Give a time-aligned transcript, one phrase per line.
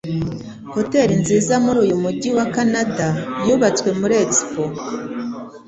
[0.75, 3.07] Hotel nziza muri uyu mujyi wa Kanada
[3.47, 4.63] yubatswe kuri Expo